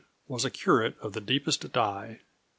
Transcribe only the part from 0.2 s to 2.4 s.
was a curate of the deepest dye.